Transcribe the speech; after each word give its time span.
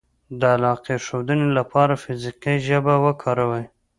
-د 0.37 0.41
علاقې 0.55 0.95
ښودنې 1.05 1.47
لپاره 1.57 1.93
فزیکي 2.03 2.55
ژبه 2.67 2.93
وکاروئ 3.05 3.65